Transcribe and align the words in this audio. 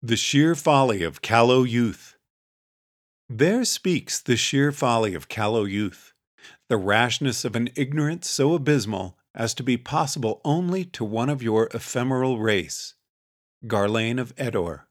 The 0.00 0.16
sheer 0.16 0.54
folly 0.54 1.02
of 1.02 1.22
callow 1.22 1.64
youth. 1.64 2.16
There 3.28 3.64
speaks 3.64 4.20
the 4.20 4.36
sheer 4.36 4.70
folly 4.70 5.12
of 5.12 5.28
callow 5.28 5.64
youth, 5.64 6.12
the 6.68 6.76
rashness 6.76 7.44
of 7.44 7.56
an 7.56 7.70
ignorance 7.74 8.30
so 8.30 8.54
abysmal 8.54 9.18
as 9.34 9.54
to 9.54 9.64
be 9.64 9.76
possible 9.76 10.40
only 10.44 10.84
to 10.84 11.04
one 11.04 11.28
of 11.28 11.42
your 11.42 11.68
ephemeral 11.74 12.38
race. 12.38 12.94
Gharlane 13.66 14.20
of 14.20 14.32
Eddore. 14.36 14.82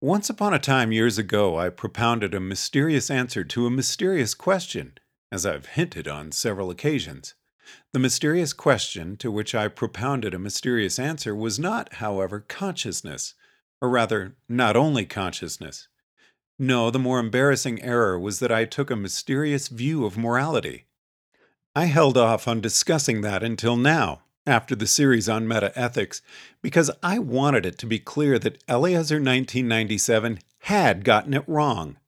Once 0.00 0.30
upon 0.30 0.54
a 0.54 0.60
time, 0.60 0.92
years 0.92 1.18
ago, 1.18 1.58
I 1.58 1.70
propounded 1.70 2.34
a 2.34 2.40
mysterious 2.40 3.10
answer 3.10 3.42
to 3.42 3.66
a 3.66 3.70
mysterious 3.72 4.34
question, 4.34 4.98
as 5.32 5.44
I've 5.44 5.66
hinted 5.66 6.06
on 6.06 6.30
several 6.30 6.70
occasions. 6.70 7.34
The 7.92 7.98
mysterious 7.98 8.52
question 8.52 9.16
to 9.16 9.32
which 9.32 9.52
I 9.52 9.66
propounded 9.66 10.32
a 10.32 10.38
mysterious 10.38 11.00
answer 11.00 11.34
was 11.34 11.58
not, 11.58 11.94
however, 11.94 12.38
consciousness, 12.38 13.34
or 13.80 13.88
rather, 13.88 14.34
not 14.48 14.76
only 14.76 15.04
consciousness. 15.04 15.88
No, 16.58 16.90
the 16.90 16.98
more 16.98 17.20
embarrassing 17.20 17.82
error 17.82 18.18
was 18.18 18.40
that 18.40 18.50
I 18.50 18.64
took 18.64 18.90
a 18.90 18.96
mysterious 18.96 19.68
view 19.68 20.04
of 20.04 20.18
morality. 20.18 20.86
I 21.74 21.84
held 21.84 22.16
off 22.16 22.48
on 22.48 22.60
discussing 22.60 23.20
that 23.20 23.44
until 23.44 23.76
now, 23.76 24.22
after 24.44 24.74
the 24.74 24.86
series 24.86 25.28
on 25.28 25.46
metaethics, 25.46 26.20
because 26.60 26.90
I 27.02 27.20
wanted 27.20 27.64
it 27.64 27.78
to 27.78 27.86
be 27.86 27.98
clear 28.00 28.38
that 28.40 28.62
Eliezer 28.68 29.16
1997 29.16 30.40
had 30.60 31.04
gotten 31.04 31.34
it 31.34 31.44
wrong. 31.46 31.98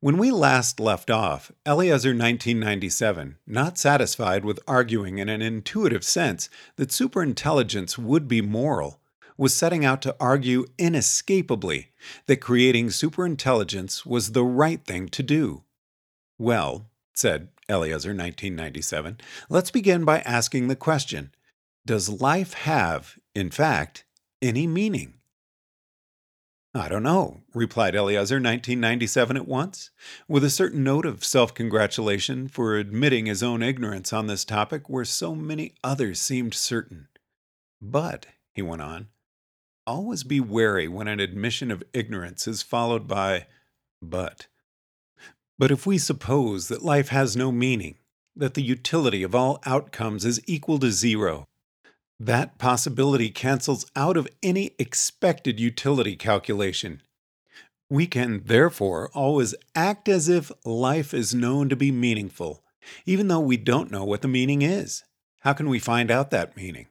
When 0.00 0.18
we 0.18 0.30
last 0.30 0.78
left 0.78 1.10
off, 1.10 1.50
Eliezer 1.66 2.10
1997, 2.10 3.36
not 3.46 3.78
satisfied 3.78 4.44
with 4.44 4.60
arguing 4.68 5.18
in 5.18 5.30
an 5.30 5.40
intuitive 5.40 6.04
sense 6.04 6.50
that 6.76 6.90
superintelligence 6.90 7.96
would 7.96 8.28
be 8.28 8.42
moral, 8.42 8.99
was 9.40 9.54
setting 9.54 9.86
out 9.86 10.02
to 10.02 10.14
argue 10.20 10.66
inescapably 10.76 11.92
that 12.26 12.42
creating 12.42 12.88
superintelligence 12.88 14.04
was 14.04 14.32
the 14.32 14.44
right 14.44 14.84
thing 14.84 15.08
to 15.08 15.22
do. 15.22 15.64
Well, 16.36 16.90
said 17.14 17.48
Eliezer 17.66 18.10
1997, 18.10 19.16
let's 19.48 19.70
begin 19.70 20.04
by 20.04 20.18
asking 20.20 20.68
the 20.68 20.76
question 20.76 21.32
Does 21.86 22.20
life 22.20 22.52
have, 22.52 23.18
in 23.34 23.50
fact, 23.50 24.04
any 24.42 24.66
meaning? 24.66 25.14
I 26.74 26.90
don't 26.90 27.02
know, 27.02 27.40
replied 27.54 27.94
Eliezer 27.94 28.36
1997 28.36 29.38
at 29.38 29.48
once, 29.48 29.90
with 30.28 30.44
a 30.44 30.50
certain 30.50 30.84
note 30.84 31.06
of 31.06 31.24
self 31.24 31.54
congratulation 31.54 32.46
for 32.46 32.76
admitting 32.76 33.24
his 33.24 33.42
own 33.42 33.62
ignorance 33.62 34.12
on 34.12 34.26
this 34.26 34.44
topic 34.44 34.90
where 34.90 35.06
so 35.06 35.34
many 35.34 35.72
others 35.82 36.20
seemed 36.20 36.52
certain. 36.52 37.08
But, 37.80 38.26
he 38.52 38.60
went 38.60 38.82
on, 38.82 39.08
always 39.90 40.22
be 40.22 40.38
wary 40.38 40.86
when 40.86 41.08
an 41.08 41.18
admission 41.18 41.72
of 41.72 41.82
ignorance 41.92 42.46
is 42.46 42.62
followed 42.62 43.08
by 43.08 43.46
but. 44.00 44.46
But 45.58 45.72
if 45.72 45.84
we 45.84 45.98
suppose 45.98 46.68
that 46.68 46.84
life 46.84 47.08
has 47.08 47.36
no 47.36 47.50
meaning, 47.50 47.96
that 48.36 48.54
the 48.54 48.62
utility 48.62 49.24
of 49.24 49.34
all 49.34 49.60
outcomes 49.66 50.24
is 50.24 50.40
equal 50.46 50.78
to 50.78 50.92
zero, 50.92 51.44
that 52.20 52.56
possibility 52.56 53.30
cancels 53.30 53.84
out 53.96 54.16
of 54.16 54.28
any 54.44 54.76
expected 54.78 55.58
utility 55.58 56.14
calculation. 56.14 57.02
We 57.90 58.06
can, 58.06 58.42
therefore, 58.44 59.10
always 59.12 59.56
act 59.74 60.08
as 60.08 60.28
if 60.28 60.52
life 60.64 61.12
is 61.12 61.34
known 61.34 61.68
to 61.68 61.76
be 61.76 61.90
meaningful, 61.90 62.62
even 63.04 63.26
though 63.26 63.40
we 63.40 63.56
don't 63.56 63.90
know 63.90 64.04
what 64.04 64.22
the 64.22 64.28
meaning 64.28 64.62
is. 64.62 65.02
How 65.40 65.52
can 65.52 65.68
we 65.68 65.80
find 65.80 66.12
out 66.12 66.30
that 66.30 66.56
meaning? 66.56 66.86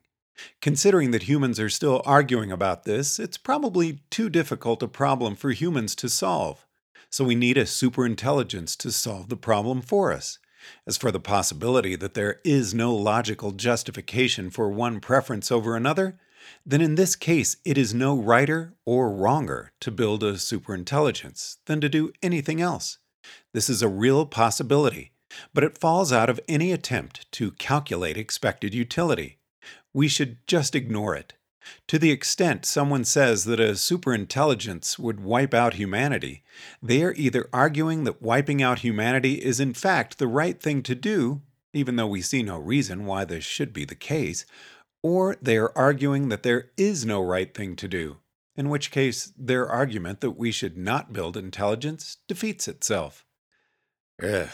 Considering 0.62 1.12
that 1.12 1.24
humans 1.24 1.60
are 1.60 1.70
still 1.70 2.02
arguing 2.06 2.52
about 2.52 2.84
this, 2.84 3.20
it's 3.20 3.38
probably 3.38 4.00
too 4.10 4.30
difficult 4.30 4.84
a 4.84 4.88
problem 4.88 5.36
for 5.36 5.52
humans 5.52 5.96
to 5.96 6.10
solve. 6.10 6.66
So 7.10 7.26
we 7.26 7.36
need 7.36 7.58
a 7.58 7.64
superintelligence 7.64 8.78
to 8.78 8.92
solve 8.92 9.30
the 9.30 9.38
problem 9.38 9.82
for 9.82 10.12
us. 10.14 10.38
As 10.86 10.98
for 10.98 11.12
the 11.12 11.20
possibility 11.20 11.96
that 11.96 12.14
there 12.14 12.40
is 12.44 12.74
no 12.74 12.94
logical 12.94 13.52
justification 13.52 14.50
for 14.50 14.70
one 14.70 15.00
preference 15.00 15.52
over 15.52 15.76
another, 15.76 16.20
then 16.66 16.82
in 16.82 16.96
this 16.96 17.16
case 17.16 17.58
it 17.66 17.78
is 17.78 17.94
no 17.94 18.16
righter 18.16 18.76
or 18.86 19.12
wronger 19.12 19.72
to 19.80 19.92
build 19.92 20.24
a 20.24 20.34
superintelligence 20.34 21.58
than 21.66 21.82
to 21.82 21.90
do 21.90 22.12
anything 22.22 22.62
else. 22.62 22.98
This 23.54 23.70
is 23.70 23.82
a 23.82 23.88
real 23.88 24.26
possibility, 24.26 25.12
but 25.54 25.64
it 25.64 25.78
falls 25.78 26.12
out 26.12 26.30
of 26.30 26.40
any 26.48 26.72
attempt 26.72 27.32
to 27.34 27.52
calculate 27.54 28.18
expected 28.18 28.74
utility 28.74 29.39
we 30.00 30.08
should 30.08 30.38
just 30.48 30.76
ignore 30.76 31.14
it. 31.14 31.34
To 31.90 32.00
the 32.00 32.10
extent 32.10 32.66
someone 32.66 33.04
says 33.04 33.44
that 33.44 33.60
a 33.60 33.74
superintelligence 33.74 34.98
would 34.98 35.20
wipe 35.20 35.54
out 35.54 35.74
humanity, 35.74 36.42
they 36.82 37.04
are 37.04 37.14
either 37.18 37.50
arguing 37.52 38.06
that 38.06 38.22
wiping 38.22 38.64
out 38.64 38.80
humanity 38.80 39.34
is 39.34 39.60
in 39.60 39.74
fact 39.74 40.18
the 40.18 40.26
right 40.42 40.58
thing 40.58 40.84
to 40.84 40.96
do, 40.96 41.42
even 41.74 41.98
though 41.98 42.08
we 42.08 42.22
see 42.22 42.42
no 42.42 42.58
reason 42.58 43.06
why 43.06 43.26
this 43.26 43.44
should 43.44 43.74
be 43.74 43.84
the 43.84 43.94
case, 43.94 44.46
or 45.04 45.36
they 45.42 45.58
are 45.58 45.78
arguing 45.78 46.30
that 46.30 46.44
there 46.44 46.72
is 46.78 47.06
no 47.06 47.22
right 47.22 47.54
thing 47.54 47.76
to 47.76 47.90
do, 47.90 48.20
in 48.56 48.70
which 48.70 48.92
case 48.92 49.34
their 49.38 49.68
argument 49.68 50.22
that 50.22 50.38
we 50.38 50.50
should 50.50 50.78
not 50.78 51.12
build 51.12 51.36
intelligence 51.36 52.20
defeats 52.26 52.70
itself. 52.70 53.26
Ugh. 54.24 54.48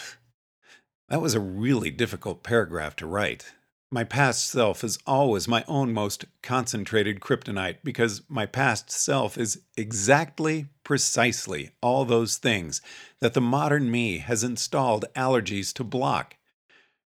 That 1.10 1.22
was 1.22 1.36
a 1.36 1.40
really 1.40 1.92
difficult 1.92 2.42
paragraph 2.42 2.96
to 2.96 3.06
write. 3.06 3.54
My 3.96 4.04
past 4.04 4.50
self 4.50 4.84
is 4.84 5.00
always 5.08 5.48
my 5.48 5.64
own 5.70 5.94
most 5.94 6.26
concentrated 6.44 7.22
kryptonite 7.22 7.78
because 7.82 8.24
my 8.28 8.46
past 8.46 8.92
self 8.92 9.38
is 9.38 9.62
exactly, 9.78 10.68
precisely 10.84 11.70
all 11.82 12.04
those 12.04 12.36
things 12.36 12.82
that 13.22 13.34
the 13.34 13.40
modern 13.40 13.90
me 13.90 14.18
has 14.18 14.44
installed 14.44 15.06
allergies 15.16 15.72
to 15.76 15.86
block. 15.86 16.36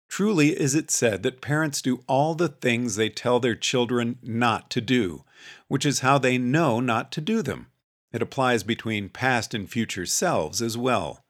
Truly 0.07 0.57
is 0.57 0.75
it 0.75 0.89
said 0.89 1.23
that 1.23 1.41
parents 1.41 1.81
do 1.81 2.05
all 2.07 2.35
the 2.35 2.47
things 2.47 2.95
they 2.95 3.09
tell 3.09 3.41
their 3.41 3.53
children 3.53 4.17
not 4.23 4.69
to 4.69 4.79
do, 4.79 5.25
which 5.67 5.85
is 5.85 5.99
how 5.99 6.17
they 6.17 6.37
know 6.37 6.79
not 6.79 7.11
to 7.11 7.19
do 7.19 7.41
them. 7.41 7.67
It 8.13 8.21
applies 8.21 8.63
between 8.63 9.09
past 9.09 9.53
and 9.53 9.69
future 9.69 10.05
selves 10.05 10.61
as 10.61 10.77
well. 10.77 11.25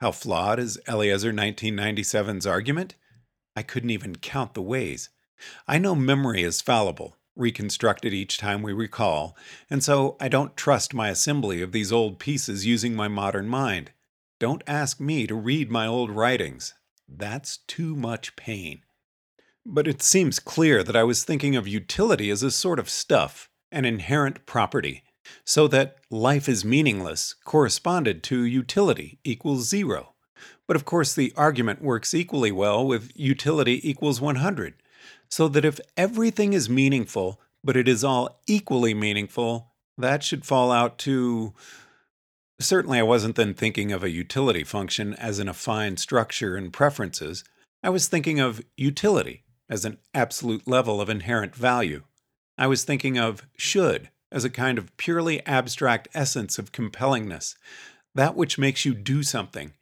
How 0.00 0.10
flawed 0.10 0.58
is 0.58 0.80
Eliezer 0.88 1.34
1997's 1.34 2.46
argument? 2.46 2.94
I 3.56 3.62
couldn't 3.62 3.90
even 3.90 4.16
count 4.16 4.52
the 4.54 4.62
ways. 4.62 5.08
I 5.66 5.78
know 5.78 5.94
memory 5.94 6.42
is 6.42 6.60
fallible, 6.60 7.16
reconstructed 7.34 8.12
each 8.12 8.36
time 8.36 8.62
we 8.62 8.72
recall, 8.72 9.36
and 9.70 9.82
so 9.82 10.16
I 10.20 10.28
don't 10.28 10.56
trust 10.56 10.94
my 10.94 11.08
assembly 11.08 11.62
of 11.62 11.72
these 11.72 11.90
old 11.90 12.18
pieces 12.18 12.66
using 12.66 12.94
my 12.94 13.08
modern 13.08 13.48
mind. 13.48 13.92
Don't 14.38 14.62
ask 14.66 15.00
me 15.00 15.26
to 15.26 15.34
read 15.34 15.70
my 15.70 15.86
old 15.86 16.10
writings. 16.10 16.74
That's 17.08 17.58
too 17.66 17.96
much 17.96 18.36
pain. 18.36 18.82
But 19.64 19.88
it 19.88 20.02
seems 20.02 20.38
clear 20.38 20.82
that 20.82 20.96
I 20.96 21.04
was 21.04 21.24
thinking 21.24 21.56
of 21.56 21.66
utility 21.66 22.30
as 22.30 22.42
a 22.42 22.50
sort 22.50 22.78
of 22.78 22.90
stuff, 22.90 23.48
an 23.72 23.84
inherent 23.84 24.44
property, 24.44 25.02
so 25.44 25.66
that 25.68 25.96
life 26.10 26.48
is 26.48 26.64
meaningless 26.64 27.34
corresponded 27.44 28.22
to 28.24 28.44
utility 28.44 29.18
equals 29.24 29.68
zero. 29.68 30.15
But 30.66 30.76
of 30.76 30.84
course, 30.84 31.14
the 31.14 31.32
argument 31.36 31.82
works 31.82 32.14
equally 32.14 32.52
well 32.52 32.86
with 32.86 33.12
utility 33.14 33.88
equals 33.88 34.20
100, 34.20 34.74
so 35.28 35.48
that 35.48 35.64
if 35.64 35.80
everything 35.96 36.52
is 36.52 36.68
meaningful, 36.68 37.40
but 37.62 37.76
it 37.76 37.88
is 37.88 38.02
all 38.02 38.40
equally 38.46 38.94
meaningful, 38.94 39.72
that 39.98 40.22
should 40.22 40.44
fall 40.44 40.72
out 40.72 40.98
to. 40.98 41.54
Certainly, 42.58 42.98
I 42.98 43.04
wasn't 43.04 43.36
then 43.36 43.54
thinking 43.54 43.92
of 43.92 44.02
a 44.02 44.10
utility 44.10 44.64
function 44.64 45.14
as 45.14 45.38
an 45.38 45.46
affine 45.46 45.98
structure 45.98 46.56
and 46.56 46.72
preferences. 46.72 47.44
I 47.82 47.90
was 47.90 48.08
thinking 48.08 48.40
of 48.40 48.62
utility 48.76 49.44
as 49.68 49.84
an 49.84 49.98
absolute 50.14 50.66
level 50.66 51.00
of 51.00 51.10
inherent 51.10 51.54
value. 51.54 52.02
I 52.56 52.66
was 52.66 52.84
thinking 52.84 53.18
of 53.18 53.46
should 53.56 54.10
as 54.32 54.44
a 54.44 54.50
kind 54.50 54.78
of 54.78 54.96
purely 54.96 55.44
abstract 55.46 56.08
essence 56.14 56.58
of 56.58 56.72
compellingness, 56.72 57.54
that 58.14 58.34
which 58.34 58.58
makes 58.58 58.84
you 58.84 58.94
do 58.94 59.22
something 59.22 59.72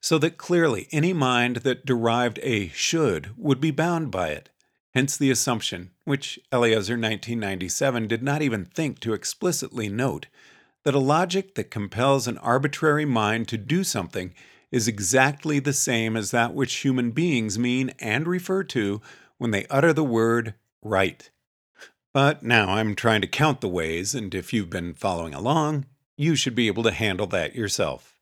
so 0.00 0.18
that 0.18 0.36
clearly 0.36 0.88
any 0.92 1.12
mind 1.12 1.56
that 1.58 1.86
derived 1.86 2.38
a 2.42 2.68
should 2.68 3.30
would 3.36 3.60
be 3.60 3.70
bound 3.70 4.10
by 4.10 4.28
it. 4.28 4.50
Hence 4.94 5.16
the 5.16 5.30
assumption, 5.30 5.90
which 6.04 6.38
Eliezer 6.52 6.94
1997 6.94 8.06
did 8.08 8.22
not 8.22 8.42
even 8.42 8.64
think 8.64 9.00
to 9.00 9.14
explicitly 9.14 9.88
note, 9.88 10.26
that 10.84 10.94
a 10.94 10.98
logic 10.98 11.54
that 11.54 11.70
compels 11.70 12.26
an 12.26 12.38
arbitrary 12.38 13.04
mind 13.04 13.48
to 13.48 13.56
do 13.56 13.84
something 13.84 14.34
is 14.70 14.88
exactly 14.88 15.58
the 15.58 15.72
same 15.72 16.16
as 16.16 16.30
that 16.30 16.54
which 16.54 16.76
human 16.76 17.10
beings 17.10 17.58
mean 17.58 17.92
and 17.98 18.26
refer 18.26 18.64
to 18.64 19.00
when 19.38 19.50
they 19.50 19.66
utter 19.70 19.92
the 19.92 20.04
word 20.04 20.54
right. 20.82 21.30
But 22.12 22.42
now 22.42 22.70
I'm 22.70 22.94
trying 22.94 23.22
to 23.22 23.26
count 23.26 23.60
the 23.60 23.68
ways, 23.68 24.14
and 24.14 24.34
if 24.34 24.52
you've 24.52 24.70
been 24.70 24.94
following 24.94 25.34
along, 25.34 25.86
you 26.16 26.36
should 26.36 26.54
be 26.54 26.66
able 26.66 26.82
to 26.82 26.90
handle 26.90 27.26
that 27.28 27.54
yourself. 27.54 28.18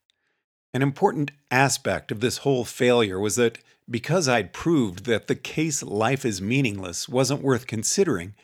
An 0.73 0.83
important 0.83 1.33
aspect 1.51 2.13
of 2.13 2.21
this 2.21 2.39
whole 2.39 2.65
failure 2.65 3.19
was 3.19 3.37
that 3.37 3.59
because 3.91 4.29
I'd 4.29 4.53
proved 4.53 5.05
that 5.07 5.27
the 5.27 5.35
case 5.35 5.83
life 5.83 6.25
is 6.25 6.41
meaningless 6.41 7.09
wasn't 7.09 7.43
worth 7.43 7.67
considering, 7.67 8.35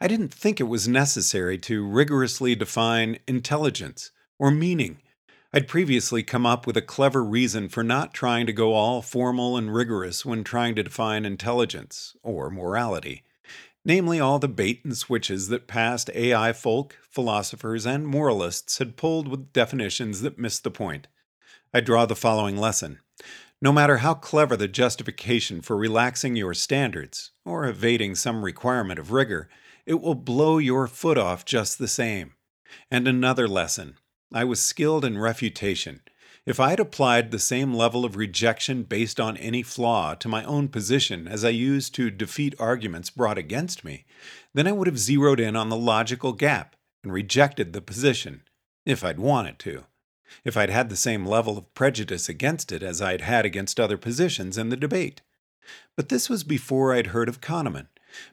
I 0.00 0.08
didn't 0.08 0.34
think 0.34 0.58
it 0.58 0.64
was 0.64 0.88
necessary 0.88 1.58
to 1.58 1.86
rigorously 1.86 2.56
define 2.56 3.18
intelligence 3.28 4.10
or 4.38 4.50
meaning. 4.50 4.98
I'd 5.52 5.68
previously 5.68 6.24
come 6.24 6.44
up 6.44 6.66
with 6.66 6.76
a 6.76 6.82
clever 6.82 7.22
reason 7.22 7.68
for 7.68 7.84
not 7.84 8.12
trying 8.12 8.46
to 8.46 8.52
go 8.52 8.74
all 8.74 9.00
formal 9.00 9.56
and 9.56 9.72
rigorous 9.72 10.26
when 10.26 10.42
trying 10.42 10.74
to 10.74 10.82
define 10.82 11.24
intelligence 11.24 12.16
or 12.22 12.50
morality 12.50 13.22
namely 13.86 14.18
all 14.18 14.40
the 14.40 14.48
bait 14.48 14.84
and 14.84 14.96
switches 14.96 15.46
that 15.46 15.68
past 15.68 16.10
AI 16.12 16.52
folk, 16.52 16.98
philosophers, 17.08 17.86
and 17.86 18.04
moralists 18.04 18.78
had 18.78 18.96
pulled 18.96 19.28
with 19.28 19.52
definitions 19.52 20.22
that 20.22 20.40
missed 20.40 20.64
the 20.64 20.70
point. 20.72 21.06
I 21.76 21.80
draw 21.80 22.06
the 22.06 22.16
following 22.16 22.56
lesson. 22.56 23.00
No 23.60 23.70
matter 23.70 23.98
how 23.98 24.14
clever 24.14 24.56
the 24.56 24.66
justification 24.66 25.60
for 25.60 25.76
relaxing 25.76 26.34
your 26.34 26.54
standards, 26.54 27.32
or 27.44 27.66
evading 27.66 28.14
some 28.14 28.42
requirement 28.42 28.98
of 28.98 29.12
rigor, 29.12 29.50
it 29.84 30.00
will 30.00 30.14
blow 30.14 30.56
your 30.56 30.86
foot 30.86 31.18
off 31.18 31.44
just 31.44 31.78
the 31.78 31.86
same. 31.86 32.32
And 32.90 33.06
another 33.06 33.46
lesson. 33.46 33.96
I 34.32 34.42
was 34.44 34.62
skilled 34.62 35.04
in 35.04 35.18
refutation, 35.18 36.00
if 36.46 36.58
I 36.58 36.70
had 36.70 36.80
applied 36.80 37.30
the 37.30 37.38
same 37.38 37.74
level 37.74 38.06
of 38.06 38.16
rejection 38.16 38.84
based 38.84 39.20
on 39.20 39.36
any 39.36 39.62
flaw 39.62 40.14
to 40.14 40.28
my 40.28 40.44
own 40.44 40.68
position 40.68 41.28
as 41.28 41.44
I 41.44 41.50
used 41.50 41.94
to 41.96 42.10
defeat 42.10 42.54
arguments 42.58 43.10
brought 43.10 43.36
against 43.36 43.84
me, 43.84 44.06
then 44.54 44.66
I 44.66 44.72
would 44.72 44.86
have 44.86 44.98
zeroed 44.98 45.40
in 45.40 45.56
on 45.56 45.68
the 45.68 45.76
logical 45.76 46.32
gap 46.32 46.74
and 47.04 47.12
rejected 47.12 47.74
the 47.74 47.82
position, 47.82 48.44
if 48.86 49.04
I'd 49.04 49.20
wanted 49.20 49.58
to. 49.58 49.84
If 50.44 50.56
I'd 50.56 50.70
had 50.70 50.88
the 50.88 50.96
same 50.96 51.26
level 51.26 51.56
of 51.56 51.72
prejudice 51.74 52.28
against 52.28 52.72
it 52.72 52.82
as 52.82 53.00
I'd 53.00 53.20
had 53.20 53.44
against 53.44 53.78
other 53.78 53.96
positions 53.96 54.58
in 54.58 54.68
the 54.68 54.76
debate. 54.76 55.22
But 55.96 56.08
this 56.08 56.28
was 56.28 56.44
before 56.44 56.94
I'd 56.94 57.08
heard 57.08 57.28
of 57.28 57.40
Kahneman, 57.40 57.88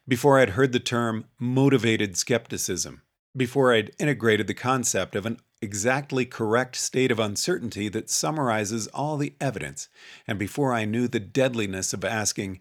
before 0.07 0.39
I'd 0.39 0.51
heard 0.51 0.71
the 0.71 0.79
term 0.79 1.25
motivated 1.39 2.17
skepticism, 2.17 3.01
before 3.35 3.73
I'd 3.73 3.95
integrated 3.99 4.47
the 4.47 4.53
concept 4.53 5.15
of 5.15 5.25
an 5.25 5.39
exactly 5.61 6.25
correct 6.25 6.75
state 6.75 7.11
of 7.11 7.19
uncertainty 7.19 7.89
that 7.89 8.09
summarizes 8.09 8.87
all 8.87 9.17
the 9.17 9.33
evidence, 9.39 9.89
and 10.27 10.37
before 10.37 10.73
I 10.73 10.85
knew 10.85 11.07
the 11.07 11.19
deadliness 11.19 11.93
of 11.93 12.03
asking, 12.03 12.59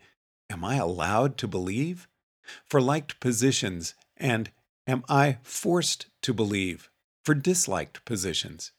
Am 0.49 0.65
I 0.65 0.77
allowed 0.77 1.37
to 1.39 1.49
believe? 1.49 2.09
For 2.67 2.81
liked 2.81 3.21
positions, 3.21 3.95
and 4.17 4.51
Am 4.87 5.05
I 5.09 5.39
forced 5.43 6.07
to 6.23 6.35
believe? 6.35 6.91
For 7.25 7.35
disliked 7.35 8.05
positions. 8.05 8.73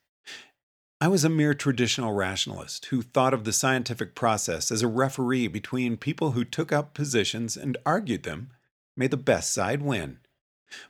I 1.03 1.09
was 1.09 1.25
a 1.25 1.29
mere 1.29 1.53
traditional 1.53 2.13
rationalist 2.13 2.85
who 2.85 3.01
thought 3.01 3.33
of 3.33 3.43
the 3.43 3.51
scientific 3.51 4.15
process 4.15 4.71
as 4.71 4.81
a 4.81 4.87
referee 4.87 5.49
between 5.49 5.97
people 5.97 6.31
who 6.31 6.45
took 6.45 6.71
up 6.71 6.93
positions 6.93 7.57
and 7.57 7.75
argued 7.85 8.23
them. 8.23 8.51
May 8.95 9.07
the 9.07 9.17
best 9.17 9.51
side 9.51 9.81
win. 9.81 10.19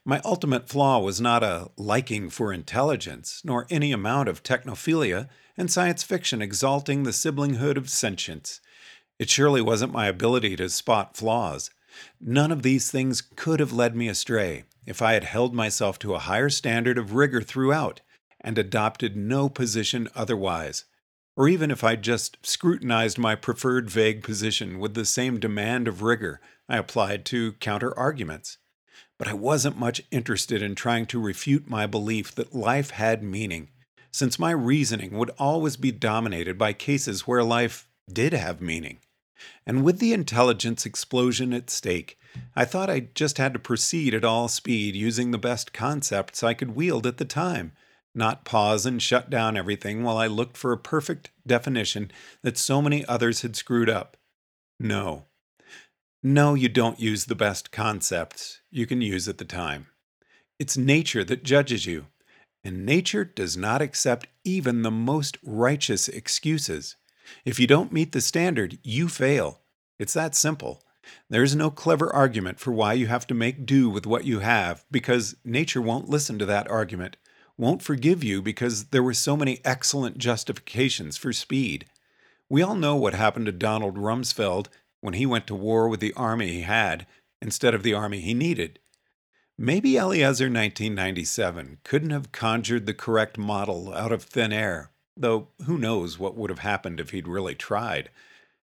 My 0.05 0.21
ultimate 0.23 0.69
flaw 0.69 0.99
was 0.99 1.19
not 1.19 1.41
a 1.41 1.71
liking 1.77 2.29
for 2.29 2.53
intelligence, 2.53 3.41
nor 3.43 3.65
any 3.71 3.91
amount 3.91 4.29
of 4.29 4.43
technophilia 4.43 5.29
and 5.57 5.71
science 5.71 6.03
fiction 6.03 6.43
exalting 6.43 7.01
the 7.01 7.09
siblinghood 7.09 7.75
of 7.75 7.89
sentience. 7.89 8.61
It 9.17 9.31
surely 9.31 9.63
wasn't 9.63 9.93
my 9.93 10.05
ability 10.05 10.55
to 10.57 10.69
spot 10.69 11.17
flaws. 11.17 11.71
None 12.21 12.51
of 12.51 12.61
these 12.61 12.91
things 12.91 13.21
could 13.21 13.59
have 13.59 13.73
led 13.73 13.95
me 13.95 14.09
astray 14.09 14.65
if 14.85 15.01
I 15.01 15.13
had 15.13 15.23
held 15.23 15.55
myself 15.55 15.97
to 15.97 16.13
a 16.13 16.19
higher 16.19 16.49
standard 16.49 16.99
of 16.99 17.15
rigor 17.15 17.41
throughout 17.41 18.01
and 18.43 18.57
adopted 18.57 19.15
no 19.15 19.49
position 19.49 20.09
otherwise, 20.15 20.85
or 21.35 21.47
even 21.47 21.71
if 21.71 21.83
I 21.83 21.95
just 21.95 22.37
scrutinized 22.45 23.17
my 23.17 23.35
preferred 23.35 23.89
vague 23.89 24.23
position 24.23 24.79
with 24.79 24.93
the 24.93 25.05
same 25.05 25.39
demand 25.39 25.87
of 25.87 26.01
rigor 26.01 26.41
I 26.67 26.77
applied 26.77 27.25
to 27.25 27.53
counter 27.53 27.97
arguments 27.97 28.57
but 29.23 29.27
I 29.27 29.33
wasn't 29.33 29.77
much 29.77 30.01
interested 30.11 30.61
in 30.61 30.75
trying 30.75 31.05
to 31.07 31.21
refute 31.21 31.69
my 31.69 31.85
belief 31.85 32.33
that 32.35 32.53
life 32.53 32.89
had 32.91 33.23
meaning, 33.23 33.69
since 34.11 34.39
my 34.39 34.51
reasoning 34.51 35.17
would 35.17 35.31
always 35.37 35.77
be 35.77 35.91
dominated 35.91 36.57
by 36.57 36.73
cases 36.73 37.27
where 37.27 37.43
life 37.43 37.87
did 38.11 38.33
have 38.33 38.59
meaning. 38.59 38.99
And 39.65 39.83
with 39.83 39.99
the 39.99 40.13
intelligence 40.13 40.85
explosion 40.85 41.53
at 41.53 41.69
stake, 41.69 42.17
I 42.55 42.65
thought 42.65 42.89
I 42.89 43.07
just 43.13 43.37
had 43.37 43.53
to 43.53 43.59
proceed 43.59 44.13
at 44.13 44.25
all 44.25 44.47
speed 44.47 44.95
using 44.95 45.31
the 45.31 45.37
best 45.37 45.73
concepts 45.73 46.43
I 46.43 46.53
could 46.53 46.75
wield 46.75 47.05
at 47.05 47.17
the 47.17 47.25
time, 47.25 47.73
not 48.15 48.45
pause 48.45 48.85
and 48.85 49.01
shut 49.01 49.29
down 49.29 49.57
everything 49.57 50.03
while 50.03 50.17
I 50.17 50.27
looked 50.27 50.57
for 50.57 50.71
a 50.71 50.77
perfect 50.77 51.31
definition 51.45 52.11
that 52.41 52.57
so 52.57 52.81
many 52.81 53.05
others 53.05 53.41
had 53.41 53.55
screwed 53.55 53.89
up. 53.89 54.17
No, 54.79 55.25
no, 56.25 56.53
you 56.53 56.69
don't 56.69 57.01
use 57.01 57.25
the 57.25 57.35
best 57.35 57.69
concepts 57.69 58.61
you 58.71 58.85
can 58.85 59.01
use 59.01 59.27
at 59.27 59.39
the 59.39 59.45
time. 59.45 59.87
It's 60.57 60.77
nature 60.77 61.25
that 61.25 61.43
judges 61.43 61.85
you, 61.85 62.05
and 62.63 62.85
nature 62.85 63.25
does 63.25 63.57
not 63.57 63.81
accept 63.81 64.27
even 64.45 64.83
the 64.83 64.91
most 64.91 65.37
righteous 65.43 66.07
excuses. 66.07 66.95
If 67.43 67.59
you 67.59 67.67
don't 67.67 67.91
meet 67.91 68.13
the 68.13 68.21
standard, 68.21 68.79
you 68.83 69.09
fail. 69.09 69.59
It's 69.99 70.13
that 70.13 70.33
simple. 70.33 70.81
There's 71.29 71.57
no 71.57 71.69
clever 71.69 72.13
argument 72.13 72.57
for 72.57 72.71
why 72.71 72.93
you 72.93 73.07
have 73.07 73.27
to 73.27 73.33
make 73.33 73.65
do 73.65 73.89
with 73.89 74.05
what 74.05 74.23
you 74.23 74.39
have, 74.39 74.85
because 74.89 75.35
nature 75.43 75.81
won't 75.81 76.09
listen 76.09 76.39
to 76.39 76.45
that 76.45 76.71
argument, 76.71 77.17
won't 77.57 77.81
forgive 77.81 78.23
you 78.23 78.41
because 78.41 78.85
there 78.85 79.03
were 79.03 79.13
so 79.13 79.37
many 79.37 79.59
excellent 79.63 80.17
justifications 80.17 81.17
for 81.17 81.31
speed. 81.31 81.85
We 82.49 82.61
all 82.61 82.75
know 82.75 82.95
what 82.95 83.13
happened 83.13 83.45
to 83.47 83.51
Donald 83.51 83.95
Rumsfeld 83.95 84.67
when 85.01 85.13
he 85.13 85.25
went 85.25 85.47
to 85.47 85.55
war 85.55 85.87
with 85.87 85.99
the 85.99 86.13
army 86.13 86.49
he 86.49 86.61
had 86.61 87.05
instead 87.41 87.73
of 87.73 87.83
the 87.83 87.93
army 87.93 88.21
he 88.21 88.33
needed. 88.33 88.79
Maybe 89.57 89.97
Eliezer 89.97 90.45
1997 90.45 91.77
couldn't 91.83 92.09
have 92.09 92.31
conjured 92.31 92.85
the 92.85 92.93
correct 92.93 93.37
model 93.37 93.93
out 93.93 94.11
of 94.11 94.23
thin 94.23 94.51
air, 94.51 94.91
though 95.15 95.49
who 95.65 95.77
knows 95.77 96.17
what 96.17 96.35
would 96.35 96.49
have 96.49 96.59
happened 96.59 96.99
if 96.99 97.11
he'd 97.11 97.27
really 97.27 97.53
tried. 97.53 98.09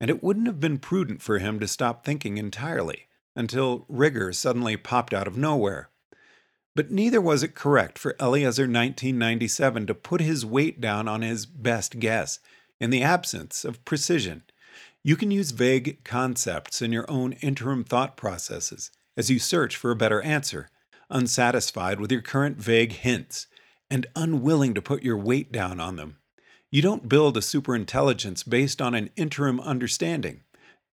And 0.00 0.11
it 0.11 0.22
wouldn't 0.22 0.46
have 0.46 0.61
been 0.61 0.79
prudent 0.79 1.22
for 1.22 1.38
him 1.38 1.58
to 1.61 1.69
stop 1.69 2.05
thinking 2.05 2.37
entirely 2.37 3.06
until 3.34 3.87
rigor 3.88 4.32
suddenly 4.32 4.76
popped 4.76 5.14
out 5.14 5.26
of 5.26 5.37
nowhere. 5.37 5.88
But 6.76 6.90
neither 6.90 7.23
was 7.23 7.43
it 7.43 7.55
correct 7.55 7.99
for 7.99 8.14
Eliezer 8.20 8.64
1997 8.64 9.87
to 9.87 9.94
put 9.94 10.20
his 10.20 10.44
weight 10.44 10.78
down 10.78 11.08
on 11.08 11.23
his 11.23 11.46
best 11.46 11.99
guess 11.99 12.38
in 12.78 12.90
the 12.90 13.02
absence 13.02 13.64
of 13.64 13.82
precision. 13.87 14.43
You 15.02 15.17
can 15.17 15.31
use 15.31 15.52
vague 15.52 16.05
concepts 16.05 16.82
in 16.82 16.93
your 16.93 17.11
own 17.11 17.32
interim 17.32 17.82
thought 17.82 18.19
processes 18.19 18.90
as 19.17 19.31
you 19.31 19.38
search 19.38 19.75
for 19.75 19.90
a 19.90 19.96
better 19.96 20.20
answer, 20.20 20.69
unsatisfied 21.08 21.99
with 21.99 22.12
your 22.12 22.20
current 22.20 22.58
vague 22.58 22.93
hints, 22.93 23.46
and 23.90 24.06
unwilling 24.14 24.75
to 24.75 24.82
put 24.82 25.03
your 25.03 25.17
weight 25.17 25.50
down 25.50 25.81
on 25.81 25.96
them. 25.96 26.19
You 26.70 26.82
don't 26.82 27.08
build 27.08 27.39
a 27.39 27.41
superintelligence 27.41 28.46
based 28.46 28.82
on 28.82 28.94
an 28.94 29.08
interim 29.17 29.60
understanding. 29.60 30.43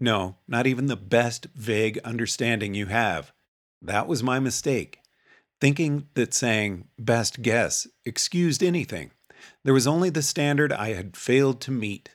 No, 0.01 0.39
not 0.49 0.67
even 0.67 0.87
the 0.87 0.97
best 0.97 1.47
vague 1.55 1.99
understanding 1.99 2.75
you 2.75 2.87
have. 2.87 3.31
That 3.81 4.09
was 4.09 4.25
my 4.25 4.41
mistake. 4.41 4.99
Thinking 5.61 6.09
that 6.15 6.33
saying 6.33 6.89
best 6.99 7.43
guess 7.43 7.87
excused 8.05 8.63
anything. 8.63 9.11
There 9.65 9.75
was 9.75 9.87
only 9.87 10.11
the 10.11 10.23
standard 10.23 10.73
I 10.73 10.95
had 10.95 11.17
failed 11.17 11.61
to 11.63 11.71
meet. 11.71 12.11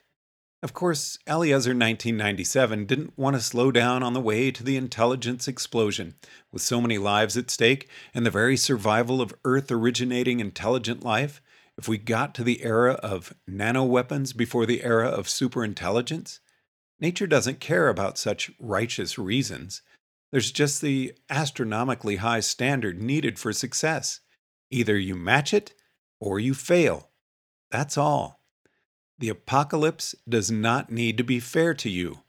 Of 0.62 0.72
course, 0.72 1.18
Eliezer 1.26 1.72
1997 1.72 2.86
didn't 2.86 3.18
want 3.18 3.36
to 3.36 3.42
slow 3.42 3.70
down 3.70 4.02
on 4.02 4.14
the 4.14 4.20
way 4.20 4.50
to 4.50 4.64
the 4.64 4.78
intelligence 4.78 5.46
explosion. 5.46 6.14
With 6.52 6.62
so 6.62 6.80
many 6.80 6.96
lives 6.96 7.36
at 7.36 7.50
stake 7.50 7.86
and 8.14 8.24
the 8.24 8.30
very 8.30 8.56
survival 8.56 9.20
of 9.20 9.34
Earth 9.44 9.70
originating 9.70 10.40
intelligent 10.40 11.04
life, 11.04 11.42
if 11.76 11.86
we 11.86 11.98
got 11.98 12.34
to 12.36 12.44
the 12.44 12.62
era 12.64 12.94
of 12.94 13.34
nanoweapons 13.46 14.34
before 14.34 14.64
the 14.64 14.82
era 14.82 15.08
of 15.08 15.26
superintelligence, 15.26 16.38
nature 16.98 17.26
doesn't 17.26 17.60
care 17.60 17.88
about 17.90 18.16
such 18.16 18.50
righteous 18.58 19.18
reasons. 19.18 19.82
There's 20.34 20.50
just 20.50 20.82
the 20.82 21.14
astronomically 21.30 22.16
high 22.16 22.40
standard 22.40 23.00
needed 23.00 23.38
for 23.38 23.52
success. 23.52 24.18
Either 24.68 24.98
you 24.98 25.14
match 25.14 25.54
it 25.54 25.74
or 26.18 26.40
you 26.40 26.54
fail. 26.54 27.10
That's 27.70 27.96
all. 27.96 28.42
The 29.16 29.28
apocalypse 29.28 30.12
does 30.28 30.50
not 30.50 30.90
need 30.90 31.18
to 31.18 31.22
be 31.22 31.38
fair 31.38 31.72
to 31.74 31.88
you. 31.88 32.22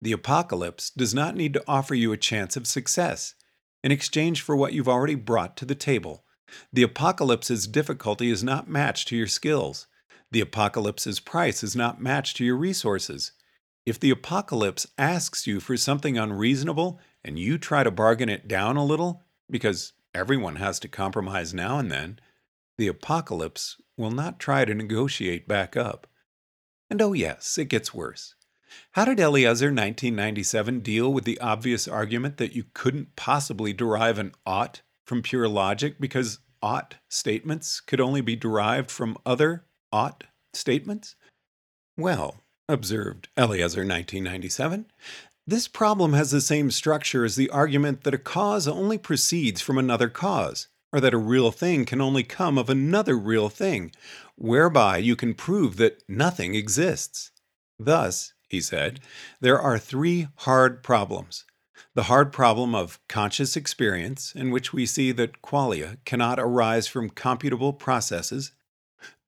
The 0.00 0.12
apocalypse 0.12 0.88
does 0.88 1.12
not 1.12 1.36
need 1.36 1.52
to 1.52 1.62
offer 1.68 1.94
you 1.94 2.12
a 2.12 2.16
chance 2.16 2.56
of 2.56 2.66
success 2.66 3.34
in 3.82 3.92
exchange 3.92 4.40
for 4.40 4.56
what 4.56 4.72
you've 4.72 4.88
already 4.88 5.14
brought 5.14 5.54
to 5.58 5.66
the 5.66 5.74
table. 5.74 6.24
The 6.72 6.82
apocalypse's 6.82 7.66
difficulty 7.66 8.30
is 8.30 8.42
not 8.42 8.70
matched 8.70 9.08
to 9.08 9.16
your 9.16 9.26
skills. 9.26 9.86
The 10.30 10.40
apocalypse's 10.40 11.20
price 11.20 11.62
is 11.62 11.76
not 11.76 12.00
matched 12.00 12.38
to 12.38 12.44
your 12.46 12.56
resources. 12.56 13.32
If 13.84 14.00
the 14.00 14.08
apocalypse 14.08 14.86
asks 14.96 15.46
you 15.46 15.60
for 15.60 15.76
something 15.76 16.16
unreasonable 16.16 17.00
and 17.24 17.38
you 17.38 17.58
try 17.58 17.82
to 17.82 17.90
bargain 17.90 18.28
it 18.28 18.46
down 18.46 18.76
a 18.76 18.84
little, 18.84 19.22
because 19.50 19.92
everyone 20.14 20.56
has 20.56 20.78
to 20.80 20.88
compromise 20.88 21.54
now 21.54 21.78
and 21.78 21.90
then, 21.90 22.18
the 22.78 22.88
apocalypse 22.88 23.76
will 23.96 24.10
not 24.10 24.38
try 24.40 24.64
to 24.64 24.74
negotiate 24.74 25.46
back 25.46 25.76
up. 25.76 26.06
And 26.90 27.00
oh, 27.00 27.12
yes, 27.12 27.56
it 27.58 27.66
gets 27.66 27.94
worse. 27.94 28.34
How 28.92 29.04
did 29.04 29.20
Eliezer 29.20 29.66
1997 29.66 30.80
deal 30.80 31.12
with 31.12 31.24
the 31.24 31.38
obvious 31.40 31.86
argument 31.86 32.36
that 32.38 32.54
you 32.54 32.64
couldn't 32.74 33.16
possibly 33.16 33.72
derive 33.72 34.18
an 34.18 34.32
ought 34.44 34.82
from 35.04 35.22
pure 35.22 35.48
logic 35.48 36.00
because 36.00 36.40
ought 36.62 36.96
statements 37.08 37.80
could 37.80 38.00
only 38.00 38.20
be 38.20 38.36
derived 38.36 38.90
from 38.90 39.18
other 39.24 39.64
ought 39.92 40.24
statements? 40.52 41.14
Well, 41.96 42.40
observed 42.68 43.28
Eliezer 43.36 43.82
1997, 43.82 44.86
this 45.46 45.68
problem 45.68 46.12
has 46.14 46.30
the 46.30 46.40
same 46.40 46.70
structure 46.70 47.24
as 47.24 47.36
the 47.36 47.50
argument 47.50 48.04
that 48.04 48.14
a 48.14 48.18
cause 48.18 48.66
only 48.66 48.98
proceeds 48.98 49.60
from 49.60 49.78
another 49.78 50.08
cause, 50.08 50.68
or 50.92 51.00
that 51.00 51.14
a 51.14 51.18
real 51.18 51.50
thing 51.50 51.84
can 51.84 52.00
only 52.00 52.22
come 52.22 52.56
of 52.56 52.70
another 52.70 53.18
real 53.18 53.48
thing, 53.48 53.92
whereby 54.36 54.96
you 54.96 55.16
can 55.16 55.34
prove 55.34 55.76
that 55.76 56.02
nothing 56.08 56.54
exists. 56.54 57.30
Thus, 57.78 58.32
he 58.48 58.60
said, 58.60 59.00
there 59.40 59.60
are 59.60 59.78
three 59.78 60.28
hard 60.36 60.82
problems. 60.82 61.44
The 61.94 62.04
hard 62.04 62.32
problem 62.32 62.74
of 62.74 62.98
conscious 63.08 63.56
experience, 63.56 64.32
in 64.34 64.50
which 64.50 64.72
we 64.72 64.86
see 64.86 65.12
that 65.12 65.42
qualia 65.42 65.98
cannot 66.04 66.38
arise 66.38 66.86
from 66.86 67.10
computable 67.10 67.78
processes. 67.78 68.52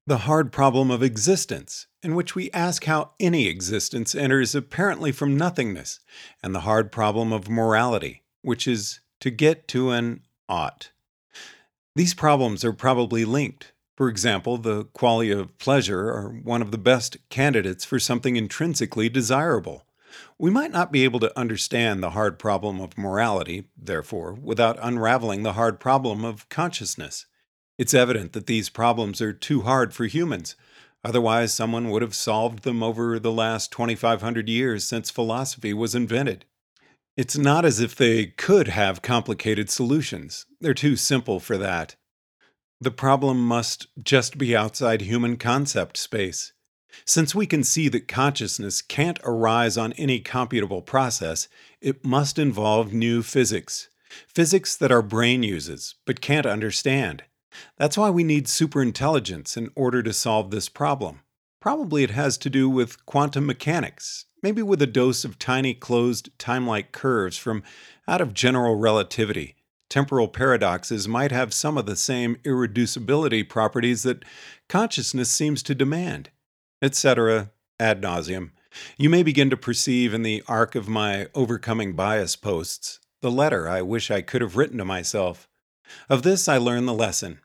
The 0.06 0.18
hard 0.18 0.52
problem 0.52 0.90
of 0.90 1.02
existence, 1.02 1.88
in 2.06 2.14
which 2.14 2.36
we 2.36 2.52
ask 2.52 2.84
how 2.84 3.10
any 3.18 3.48
existence 3.48 4.14
enters 4.14 4.54
apparently 4.54 5.10
from 5.10 5.36
nothingness. 5.36 5.98
And 6.40 6.54
the 6.54 6.60
hard 6.60 6.92
problem 6.92 7.32
of 7.32 7.50
morality, 7.50 8.22
which 8.42 8.68
is 8.68 9.00
to 9.18 9.28
get 9.28 9.66
to 9.68 9.90
an 9.90 10.20
ought. 10.48 10.92
These 11.96 12.14
problems 12.14 12.64
are 12.64 12.72
probably 12.72 13.24
linked. 13.24 13.72
For 13.96 14.08
example, 14.08 14.56
the 14.56 14.84
qualia 14.84 15.40
of 15.40 15.58
pleasure 15.58 16.10
are 16.10 16.28
one 16.28 16.62
of 16.62 16.70
the 16.70 16.78
best 16.78 17.16
candidates 17.28 17.84
for 17.84 17.98
something 17.98 18.36
intrinsically 18.36 19.08
desirable. 19.08 19.84
We 20.38 20.52
might 20.52 20.70
not 20.70 20.92
be 20.92 21.02
able 21.02 21.18
to 21.20 21.36
understand 21.36 22.04
the 22.04 22.10
hard 22.10 22.38
problem 22.38 22.80
of 22.80 22.96
morality, 22.96 23.64
therefore, 23.76 24.32
without 24.32 24.78
unraveling 24.80 25.42
the 25.42 25.54
hard 25.54 25.80
problem 25.80 26.24
of 26.24 26.48
consciousness. 26.50 27.26
It's 27.78 27.94
evident 27.94 28.32
that 28.32 28.46
these 28.46 28.68
problems 28.68 29.20
are 29.20 29.32
too 29.32 29.62
hard 29.62 29.92
for 29.92 30.04
humans. 30.04 30.54
Otherwise, 31.06 31.54
someone 31.54 31.88
would 31.88 32.02
have 32.02 32.16
solved 32.16 32.64
them 32.64 32.82
over 32.82 33.20
the 33.20 33.30
last 33.30 33.70
2,500 33.70 34.48
years 34.48 34.82
since 34.82 35.08
philosophy 35.08 35.72
was 35.72 35.94
invented. 35.94 36.44
It's 37.16 37.38
not 37.38 37.64
as 37.64 37.78
if 37.78 37.94
they 37.94 38.26
could 38.26 38.66
have 38.66 39.02
complicated 39.02 39.70
solutions. 39.70 40.46
They're 40.60 40.74
too 40.74 40.96
simple 40.96 41.38
for 41.38 41.56
that. 41.58 41.94
The 42.80 42.90
problem 42.90 43.38
must 43.38 43.86
just 44.02 44.36
be 44.36 44.56
outside 44.56 45.02
human 45.02 45.36
concept 45.36 45.96
space. 45.96 46.52
Since 47.04 47.36
we 47.36 47.46
can 47.46 47.62
see 47.62 47.88
that 47.90 48.08
consciousness 48.08 48.82
can't 48.82 49.20
arise 49.22 49.78
on 49.78 49.92
any 49.92 50.20
computable 50.20 50.84
process, 50.84 51.46
it 51.80 52.04
must 52.04 52.36
involve 52.36 52.92
new 52.92 53.22
physics. 53.22 53.88
Physics 54.26 54.74
that 54.74 54.90
our 54.90 55.02
brain 55.02 55.44
uses, 55.44 55.94
but 56.04 56.20
can't 56.20 56.46
understand. 56.46 57.22
That's 57.76 57.98
why 57.98 58.10
we 58.10 58.24
need 58.24 58.46
superintelligence 58.46 59.56
in 59.56 59.70
order 59.74 60.02
to 60.02 60.12
solve 60.12 60.50
this 60.50 60.68
problem. 60.68 61.20
Probably 61.60 62.02
it 62.02 62.10
has 62.10 62.38
to 62.38 62.50
do 62.50 62.68
with 62.68 63.04
quantum 63.06 63.46
mechanics, 63.46 64.26
maybe 64.42 64.62
with 64.62 64.80
a 64.82 64.86
dose 64.86 65.24
of 65.24 65.38
tiny 65.38 65.74
closed 65.74 66.30
time-like 66.38 66.92
curves 66.92 67.36
from 67.36 67.62
out 68.06 68.20
of 68.20 68.34
general 68.34 68.76
relativity. 68.76 69.56
Temporal 69.88 70.28
paradoxes 70.28 71.06
might 71.06 71.32
have 71.32 71.54
some 71.54 71.78
of 71.78 71.86
the 71.86 71.96
same 71.96 72.36
irreducibility 72.44 73.48
properties 73.48 74.02
that 74.02 74.24
consciousness 74.68 75.30
seems 75.30 75.62
to 75.62 75.74
demand, 75.74 76.30
etc. 76.82 77.50
ad 77.78 78.02
nauseum. 78.02 78.50
You 78.98 79.08
may 79.08 79.22
begin 79.22 79.48
to 79.50 79.56
perceive 79.56 80.12
in 80.12 80.22
the 80.22 80.42
arc 80.48 80.74
of 80.74 80.88
my 80.88 81.28
overcoming 81.34 81.94
bias 81.94 82.36
posts 82.36 83.00
the 83.22 83.30
letter 83.30 83.68
I 83.68 83.82
wish 83.82 84.10
I 84.10 84.20
could 84.20 84.42
have 84.42 84.56
written 84.56 84.78
to 84.78 84.84
myself. 84.84 85.48
Of 86.08 86.22
this 86.22 86.48
I 86.48 86.58
learn 86.58 86.86
the 86.86 86.92
lesson. 86.92 87.40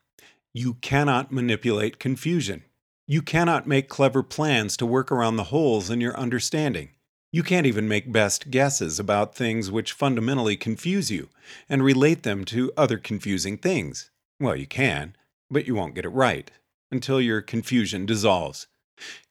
You 0.53 0.73
cannot 0.75 1.31
manipulate 1.31 1.97
confusion. 1.97 2.63
You 3.07 3.21
cannot 3.21 3.67
make 3.67 3.87
clever 3.87 4.21
plans 4.21 4.75
to 4.77 4.85
work 4.85 5.09
around 5.09 5.37
the 5.37 5.45
holes 5.45 5.89
in 5.89 6.01
your 6.01 6.17
understanding. 6.17 6.89
You 7.31 7.43
can't 7.43 7.65
even 7.65 7.87
make 7.87 8.11
best 8.11 8.51
guesses 8.51 8.99
about 8.99 9.33
things 9.33 9.71
which 9.71 9.93
fundamentally 9.93 10.57
confuse 10.57 11.09
you 11.09 11.29
and 11.69 11.81
relate 11.81 12.23
them 12.23 12.43
to 12.45 12.73
other 12.75 12.97
confusing 12.97 13.57
things. 13.57 14.11
Well, 14.41 14.57
you 14.57 14.67
can, 14.67 15.15
but 15.49 15.67
you 15.67 15.75
won't 15.75 15.95
get 15.95 16.03
it 16.03 16.09
right 16.09 16.51
until 16.91 17.21
your 17.21 17.41
confusion 17.41 18.05
dissolves. 18.05 18.67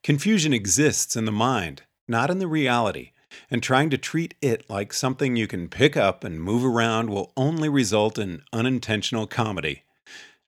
Confusion 0.03 0.55
exists 0.55 1.17
in 1.17 1.27
the 1.27 1.33
mind, 1.33 1.83
not 2.09 2.31
in 2.31 2.39
the 2.39 2.49
reality, 2.49 3.13
and 3.51 3.63
trying 3.63 3.91
to 3.91 3.99
treat 3.99 4.35
it 4.41 4.69
like 4.71 4.95
something 4.95 5.37
you 5.37 5.47
can 5.47 5.69
pick 5.69 5.99
up 5.99 6.25
and 6.25 6.41
move 6.41 6.65
around 6.65 7.11
will 7.11 7.33
only 7.37 7.69
result 7.69 8.19
in 8.19 8.43
unintentional 8.55 9.27
comedy. 9.27 9.83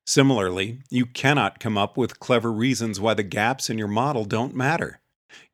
Similarly, 0.04 0.80
you 0.90 1.06
cannot 1.06 1.60
come 1.60 1.78
up 1.78 1.96
with 1.96 2.18
clever 2.18 2.52
reasons 2.52 2.98
why 2.98 3.14
the 3.14 3.22
gaps 3.22 3.70
in 3.70 3.78
your 3.78 3.88
model 3.88 4.24
don't 4.24 4.54
matter. 4.54 5.00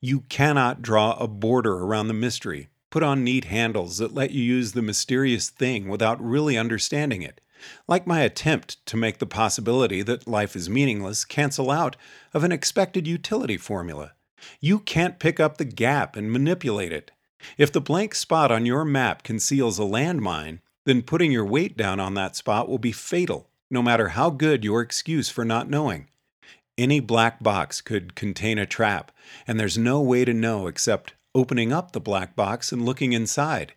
You 0.01 0.21
cannot 0.21 0.81
draw 0.81 1.13
a 1.19 1.29
border 1.29 1.75
around 1.75 2.09
the 2.09 2.15
mystery, 2.15 2.69
put 2.91 3.03
on 3.03 3.23
neat 3.23 3.45
handles 3.45 3.99
that 3.99 4.15
let 4.15 4.31
you 4.31 4.43
use 4.43 4.73
the 4.73 4.83
mysterious 4.83 5.51
thing 5.51 5.89
without 5.89 6.25
really 6.25 6.57
understanding 6.57 7.23
it. 7.23 7.41
Like 7.87 8.07
my 8.07 8.21
attempt 8.21 8.85
to 8.87 8.97
make 8.97 9.19
the 9.19 9.27
possibility 9.27 10.01
that 10.03 10.27
life 10.27 10.57
is 10.57 10.71
meaningless 10.71 11.25
cancel 11.25 11.71
out 11.71 11.97
of 12.33 12.43
an 12.43 12.53
expected 12.53 13.07
utility 13.07 13.59
formula. 13.59 14.13
You 14.61 14.79
can't 14.79 15.19
pick 15.19 15.39
up 15.39 15.59
the 15.59 15.65
gap 15.65 16.17
and 16.17 16.33
manipulate 16.33 16.93
it. 16.93 17.11
If 17.59 17.71
the 17.71 17.81
blank 17.81 18.15
spot 18.15 18.51
on 18.51 18.65
your 18.65 18.85
map 18.85 19.23
conceals 19.25 19.79
a 19.79 19.83
landmine, 19.83 20.61
then 20.87 21.03
putting 21.03 21.33
your 21.33 21.45
weight 21.45 21.77
down 21.77 22.01
on 22.01 22.15
that 22.15 22.35
spot 22.35 22.69
will 22.69 22.79
be 22.79 22.93
fatal 22.93 23.51
no 23.71 23.83
matter 23.83 24.09
how 24.09 24.31
good 24.31 24.65
your 24.65 24.81
excuse 24.81 25.29
for 25.29 25.45
not 25.45 25.69
knowing. 25.69 26.09
Any 26.77 27.01
black 27.01 27.43
box 27.43 27.81
could 27.81 28.15
contain 28.15 28.59
a 28.59 28.67
trap, 28.67 29.11
and 29.47 29.59
there's 29.59 29.77
no 29.77 30.01
way 30.01 30.25
to 30.25 30.33
know 30.33 30.67
except 30.67 31.15
opening 31.35 31.73
up 31.73 31.93
the 31.93 32.01
black 32.01 32.37
box 32.37 32.73
and 32.73 32.85
looking 32.85 33.13
inside. 33.13 33.75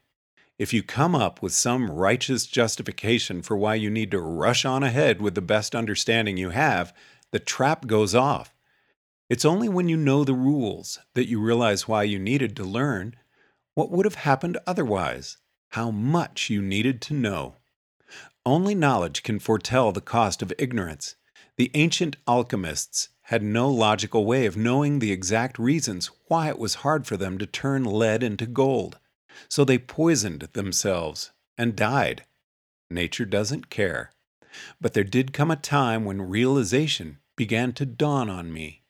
If 0.59 0.73
you 0.73 0.83
come 0.83 1.15
up 1.15 1.41
with 1.41 1.53
some 1.53 1.89
righteous 1.89 2.45
justification 2.45 3.41
for 3.41 3.57
why 3.57 3.75
you 3.75 3.89
need 3.89 4.11
to 4.11 4.19
rush 4.19 4.63
on 4.65 4.83
ahead 4.83 5.19
with 5.19 5.33
the 5.33 5.41
best 5.41 5.73
understanding 5.73 6.37
you 6.37 6.51
have, 6.51 6.93
the 7.31 7.39
trap 7.39 7.87
goes 7.87 8.13
off. 8.13 8.53
It's 9.29 9.45
only 9.45 9.69
when 9.69 9.89
you 9.89 9.97
know 9.97 10.23
the 10.23 10.33
rules 10.33 10.99
that 11.15 11.27
you 11.27 11.41
realize 11.41 11.87
why 11.87 12.03
you 12.03 12.19
needed 12.19 12.55
to 12.57 12.63
learn, 12.63 13.15
what 13.73 13.89
would 13.89 14.05
have 14.05 14.15
happened 14.15 14.57
otherwise, 14.67 15.37
how 15.69 15.89
much 15.89 16.49
you 16.49 16.61
needed 16.61 17.01
to 17.03 17.13
know. 17.13 17.55
Only 18.45 18.73
knowledge 18.73 19.21
can 19.21 19.39
foretell 19.39 19.91
the 19.91 20.01
cost 20.01 20.41
of 20.41 20.51
ignorance. 20.57 21.15
The 21.57 21.69
ancient 21.75 22.17
alchemists 22.27 23.09
had 23.23 23.43
no 23.43 23.69
logical 23.69 24.25
way 24.25 24.45
of 24.45 24.57
knowing 24.57 24.99
the 24.99 25.11
exact 25.11 25.59
reasons 25.59 26.09
why 26.27 26.49
it 26.49 26.57
was 26.57 26.75
hard 26.75 27.05
for 27.05 27.17
them 27.17 27.37
to 27.37 27.45
turn 27.45 27.83
lead 27.83 28.23
into 28.23 28.47
gold. 28.47 28.97
So 29.47 29.63
they 29.63 29.77
poisoned 29.77 30.49
themselves 30.53 31.31
and 31.57 31.75
died. 31.75 32.25
Nature 32.89 33.25
doesn't 33.25 33.69
care. 33.69 34.11
But 34.81 34.93
there 34.93 35.03
did 35.03 35.33
come 35.33 35.51
a 35.51 35.55
time 35.55 36.03
when 36.03 36.21
realization 36.21 37.19
began 37.35 37.73
to 37.73 37.85
dawn 37.85 38.29
on 38.29 38.51
me. 38.51 38.80